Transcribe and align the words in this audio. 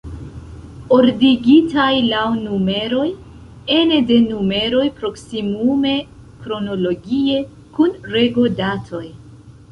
Ordigitaj 0.95 1.89
laŭ 2.05 2.21
numeroj; 2.45 3.03
ene 3.75 3.99
de 4.11 4.17
numeroj 4.29 4.85
proksimume 5.01 5.91
kronologie; 6.45 7.43
kun 7.77 7.93
rego-datoj. 8.15 9.03